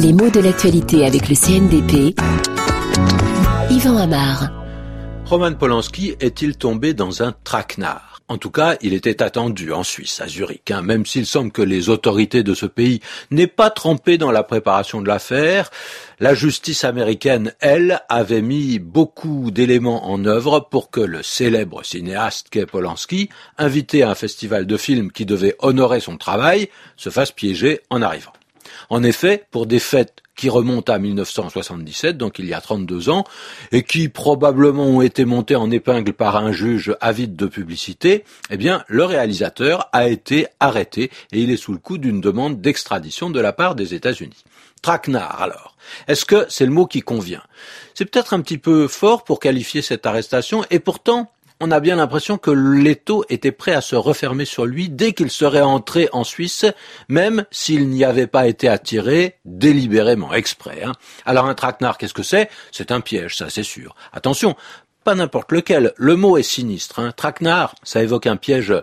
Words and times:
Les 0.00 0.12
mots 0.12 0.30
de 0.30 0.40
l'actualité 0.40 1.04
avec 1.04 1.28
le 1.28 1.34
CNDP. 1.34 2.18
Yvan 3.70 3.96
Amar. 3.98 4.50
Roman 5.26 5.54
Polanski 5.54 6.14
est-il 6.20 6.56
tombé 6.56 6.94
dans 6.94 7.22
un 7.22 7.34
traquenard? 7.44 8.07
En 8.28 8.36
tout 8.36 8.50
cas, 8.50 8.76
il 8.82 8.92
était 8.92 9.22
attendu 9.22 9.72
en 9.72 9.82
Suisse, 9.82 10.20
à 10.20 10.28
Zurich, 10.28 10.70
hein, 10.70 10.82
même 10.82 11.06
s'il 11.06 11.24
semble 11.24 11.50
que 11.50 11.62
les 11.62 11.88
autorités 11.88 12.42
de 12.42 12.52
ce 12.52 12.66
pays 12.66 13.00
n'aient 13.30 13.46
pas 13.46 13.70
trempé 13.70 14.18
dans 14.18 14.30
la 14.30 14.42
préparation 14.42 15.00
de 15.00 15.08
l'affaire. 15.08 15.70
La 16.20 16.34
justice 16.34 16.84
américaine, 16.84 17.54
elle, 17.60 18.02
avait 18.10 18.42
mis 18.42 18.78
beaucoup 18.78 19.50
d'éléments 19.50 20.10
en 20.10 20.24
œuvre 20.26 20.68
pour 20.70 20.90
que 20.90 21.00
le 21.00 21.22
célèbre 21.22 21.82
cinéaste 21.84 22.48
qu'est 22.50 22.66
Polanski, 22.66 23.30
invité 23.56 24.02
à 24.02 24.10
un 24.10 24.14
festival 24.14 24.66
de 24.66 24.76
films 24.76 25.10
qui 25.10 25.24
devait 25.24 25.56
honorer 25.60 26.00
son 26.00 26.18
travail, 26.18 26.68
se 26.96 27.08
fasse 27.08 27.32
piéger 27.32 27.80
en 27.88 28.02
arrivant. 28.02 28.32
En 28.90 29.02
effet, 29.02 29.44
pour 29.50 29.66
des 29.66 29.78
fêtes 29.78 30.22
qui 30.38 30.48
remontent 30.48 30.92
à 30.92 30.98
1977, 30.98 32.16
donc 32.16 32.38
il 32.38 32.46
y 32.46 32.54
a 32.54 32.60
32 32.60 33.10
ans, 33.10 33.24
et 33.72 33.82
qui 33.82 34.08
probablement 34.08 34.84
ont 34.84 35.02
été 35.02 35.24
montées 35.24 35.56
en 35.56 35.70
épingle 35.70 36.12
par 36.12 36.36
un 36.36 36.52
juge 36.52 36.94
avide 37.00 37.34
de 37.34 37.46
publicité, 37.46 38.24
eh 38.50 38.56
bien, 38.56 38.84
le 38.86 39.04
réalisateur 39.04 39.88
a 39.92 40.08
été 40.08 40.46
arrêté 40.60 41.10
et 41.32 41.40
il 41.40 41.50
est 41.50 41.56
sous 41.56 41.72
le 41.72 41.78
coup 41.78 41.98
d'une 41.98 42.20
demande 42.20 42.60
d'extradition 42.60 43.30
de 43.30 43.40
la 43.40 43.52
part 43.52 43.74
des 43.74 43.94
États-Unis. 43.94 44.44
Traquenard, 44.80 45.42
alors. 45.42 45.76
Est-ce 46.06 46.24
que 46.24 46.46
c'est 46.48 46.66
le 46.66 46.70
mot 46.70 46.86
qui 46.86 47.00
convient? 47.00 47.42
C'est 47.94 48.04
peut-être 48.04 48.32
un 48.32 48.40
petit 48.40 48.58
peu 48.58 48.86
fort 48.86 49.24
pour 49.24 49.40
qualifier 49.40 49.82
cette 49.82 50.06
arrestation, 50.06 50.64
et 50.70 50.78
pourtant, 50.78 51.32
on 51.60 51.70
a 51.70 51.80
bien 51.80 51.96
l'impression 51.96 52.38
que 52.38 52.50
l'étau 52.50 53.24
était 53.28 53.52
prêt 53.52 53.74
à 53.74 53.80
se 53.80 53.96
refermer 53.96 54.44
sur 54.44 54.64
lui 54.64 54.88
dès 54.88 55.12
qu'il 55.12 55.30
serait 55.30 55.60
entré 55.60 56.08
en 56.12 56.24
Suisse, 56.24 56.66
même 57.08 57.44
s'il 57.50 57.88
n'y 57.88 58.04
avait 58.04 58.26
pas 58.26 58.46
été 58.46 58.68
attiré 58.68 59.38
délibérément, 59.44 60.32
exprès. 60.32 60.82
Hein. 60.84 60.92
Alors 61.24 61.46
un 61.46 61.54
traquenard, 61.54 61.98
qu'est-ce 61.98 62.14
que 62.14 62.22
c'est? 62.22 62.48
C'est 62.70 62.92
un 62.92 63.00
piège, 63.00 63.36
ça 63.36 63.50
c'est 63.50 63.62
sûr. 63.62 63.94
Attention, 64.12 64.56
pas 65.04 65.14
n'importe 65.14 65.52
lequel. 65.52 65.92
Le 65.96 66.16
mot 66.16 66.36
est 66.36 66.42
sinistre. 66.42 67.00
Hein. 67.00 67.12
Traquenard, 67.16 67.74
ça 67.82 68.02
évoque 68.02 68.26
un 68.26 68.36
piège 68.36 68.74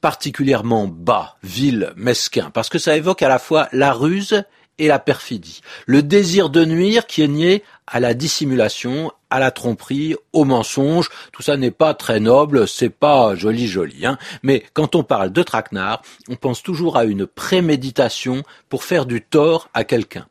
particulièrement 0.00 0.86
bas, 0.86 1.36
vil, 1.42 1.92
mesquin, 1.96 2.50
parce 2.50 2.68
que 2.68 2.78
ça 2.78 2.96
évoque 2.96 3.22
à 3.22 3.28
la 3.28 3.38
fois 3.38 3.68
la 3.72 3.92
ruse 3.92 4.44
et 4.78 4.88
la 4.88 4.98
perfidie. 4.98 5.60
Le 5.86 6.02
désir 6.02 6.50
de 6.50 6.64
nuire 6.64 7.06
qui 7.06 7.22
est 7.22 7.28
nié 7.28 7.62
à 7.86 8.00
la 8.00 8.14
dissimulation, 8.14 9.12
à 9.30 9.38
la 9.38 9.50
tromperie, 9.50 10.16
au 10.32 10.44
mensonge. 10.44 11.08
Tout 11.32 11.42
ça 11.42 11.56
n'est 11.56 11.70
pas 11.70 11.94
très 11.94 12.20
noble, 12.20 12.68
c'est 12.68 12.90
pas 12.90 13.34
joli 13.34 13.68
joli. 13.68 14.06
Hein. 14.06 14.18
Mais 14.42 14.64
quand 14.72 14.94
on 14.94 15.02
parle 15.02 15.32
de 15.32 15.42
traquenard, 15.42 16.02
on 16.28 16.36
pense 16.36 16.62
toujours 16.62 16.96
à 16.96 17.04
une 17.04 17.26
préméditation 17.26 18.42
pour 18.68 18.84
faire 18.84 19.06
du 19.06 19.22
tort 19.22 19.68
à 19.74 19.84
quelqu'un. 19.84 20.26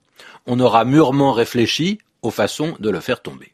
On 0.45 0.59
aura 0.59 0.85
mûrement 0.85 1.33
réfléchi 1.33 1.99
aux 2.21 2.31
façons 2.31 2.75
de 2.79 2.89
le 2.89 2.99
faire 2.99 3.21
tomber. 3.21 3.51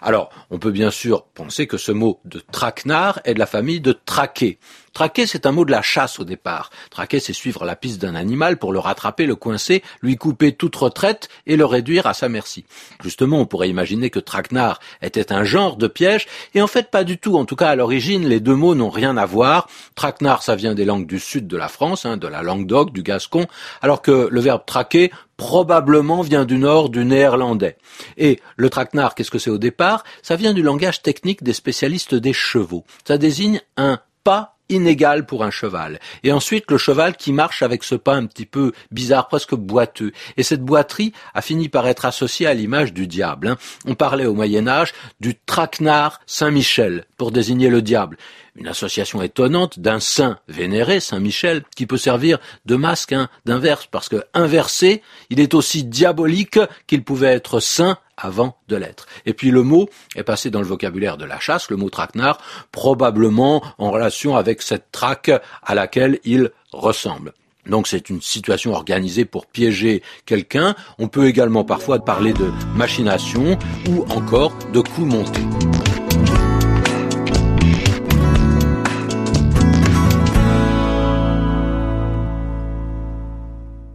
Alors, 0.00 0.30
on 0.50 0.58
peut 0.58 0.70
bien 0.70 0.90
sûr 0.90 1.24
penser 1.24 1.66
que 1.66 1.78
ce 1.78 1.92
mot 1.92 2.20
de 2.24 2.40
traquenard 2.40 3.20
est 3.24 3.34
de 3.34 3.38
la 3.38 3.46
famille 3.46 3.80
de 3.80 3.92
traquer. 3.92 4.58
Traquer, 4.92 5.26
c'est 5.26 5.46
un 5.46 5.52
mot 5.52 5.64
de 5.64 5.70
la 5.70 5.82
chasse 5.82 6.18
au 6.20 6.24
départ. 6.24 6.70
Traquer, 6.90 7.20
c'est 7.20 7.32
suivre 7.32 7.64
la 7.64 7.76
piste 7.76 8.00
d'un 8.00 8.14
animal 8.14 8.58
pour 8.58 8.72
le 8.72 8.78
rattraper, 8.78 9.26
le 9.26 9.36
coincer, 9.36 9.82
lui 10.02 10.16
couper 10.16 10.52
toute 10.52 10.76
retraite 10.76 11.28
et 11.46 11.56
le 11.56 11.64
réduire 11.64 12.06
à 12.06 12.14
sa 12.14 12.28
merci. 12.28 12.64
Justement, 13.02 13.40
on 13.40 13.46
pourrait 13.46 13.70
imaginer 13.70 14.10
que 14.10 14.18
traquenard 14.18 14.80
était 15.00 15.32
un 15.32 15.44
genre 15.44 15.76
de 15.76 15.86
piège, 15.86 16.26
et 16.54 16.62
en 16.62 16.66
fait 16.66 16.90
pas 16.90 17.04
du 17.04 17.18
tout. 17.18 17.36
En 17.36 17.44
tout 17.44 17.56
cas, 17.56 17.68
à 17.68 17.76
l'origine, 17.76 18.28
les 18.28 18.40
deux 18.40 18.54
mots 18.54 18.74
n'ont 18.74 18.90
rien 18.90 19.16
à 19.16 19.26
voir. 19.26 19.68
Traquenard, 19.94 20.42
ça 20.42 20.56
vient 20.56 20.74
des 20.74 20.84
langues 20.84 21.06
du 21.06 21.18
sud 21.18 21.46
de 21.46 21.56
la 21.56 21.68
France, 21.68 22.04
hein, 22.04 22.16
de 22.16 22.28
la 22.28 22.42
langue 22.42 22.66
d'oc, 22.66 22.92
du 22.92 23.02
gascon, 23.02 23.46
alors 23.80 24.02
que 24.02 24.28
le 24.30 24.40
verbe 24.40 24.62
traquer 24.66 25.10
probablement 25.36 26.22
vient 26.22 26.44
du 26.44 26.58
nord 26.58 26.88
du 26.88 27.04
néerlandais. 27.04 27.76
Et 28.16 28.40
le 28.56 28.70
traquenard, 28.70 29.14
qu'est-ce 29.14 29.30
que 29.30 29.38
c'est 29.38 29.50
au 29.50 29.58
départ? 29.58 30.04
Ça 30.22 30.36
vient 30.36 30.52
du 30.52 30.62
langage 30.62 31.02
technique 31.02 31.42
des 31.42 31.52
spécialistes 31.52 32.14
des 32.14 32.32
chevaux. 32.32 32.84
Ça 33.04 33.18
désigne 33.18 33.60
un 33.76 33.98
pas 34.22 34.56
inégal 34.72 35.26
pour 35.26 35.44
un 35.44 35.50
cheval. 35.50 36.00
Et 36.24 36.32
ensuite, 36.32 36.70
le 36.70 36.78
cheval 36.78 37.16
qui 37.16 37.32
marche 37.32 37.62
avec 37.62 37.84
ce 37.84 37.94
pas 37.94 38.14
un 38.14 38.26
petit 38.26 38.46
peu 38.46 38.72
bizarre, 38.90 39.28
presque 39.28 39.54
boiteux. 39.54 40.12
Et 40.36 40.42
cette 40.42 40.64
boiterie 40.64 41.12
a 41.34 41.42
fini 41.42 41.68
par 41.68 41.86
être 41.86 42.04
associée 42.04 42.46
à 42.46 42.54
l'image 42.54 42.92
du 42.92 43.06
diable. 43.06 43.48
Hein. 43.48 43.58
On 43.86 43.94
parlait 43.94 44.26
au 44.26 44.34
Moyen 44.34 44.66
Âge 44.66 44.92
du 45.20 45.34
traquenard 45.34 46.20
Saint-Michel 46.26 47.04
pour 47.16 47.30
désigner 47.30 47.68
le 47.68 47.82
diable. 47.82 48.16
Une 48.54 48.68
association 48.68 49.22
étonnante 49.22 49.80
d'un 49.80 49.98
saint 49.98 50.38
vénéré, 50.46 51.00
Saint 51.00 51.20
Michel, 51.20 51.62
qui 51.74 51.86
peut 51.86 51.96
servir 51.96 52.38
de 52.66 52.76
masque 52.76 53.12
hein, 53.12 53.28
d'inverse, 53.46 53.88
parce 53.90 54.10
que 54.10 54.24
inversé, 54.34 55.02
il 55.30 55.40
est 55.40 55.54
aussi 55.54 55.84
diabolique 55.84 56.58
qu'il 56.86 57.02
pouvait 57.02 57.32
être 57.32 57.60
saint 57.60 57.96
avant 58.18 58.58
de 58.68 58.76
l'être. 58.76 59.06
Et 59.24 59.32
puis 59.32 59.50
le 59.50 59.62
mot 59.62 59.88
est 60.16 60.22
passé 60.22 60.50
dans 60.50 60.60
le 60.60 60.66
vocabulaire 60.66 61.16
de 61.16 61.24
la 61.24 61.40
chasse, 61.40 61.70
le 61.70 61.76
mot 61.76 61.88
traquenard, 61.88 62.38
probablement 62.72 63.62
en 63.78 63.90
relation 63.90 64.36
avec 64.36 64.60
cette 64.60 64.92
traque 64.92 65.30
à 65.62 65.74
laquelle 65.74 66.20
il 66.24 66.50
ressemble. 66.72 67.32
Donc 67.66 67.86
c'est 67.86 68.10
une 68.10 68.20
situation 68.20 68.72
organisée 68.72 69.24
pour 69.24 69.46
piéger 69.46 70.02
quelqu'un. 70.26 70.74
On 70.98 71.08
peut 71.08 71.26
également 71.26 71.64
parfois 71.64 72.04
parler 72.04 72.32
de 72.32 72.50
machination 72.74 73.58
ou 73.88 74.04
encore 74.10 74.52
de 74.72 74.80
coup 74.80 75.04
monté. 75.04 75.40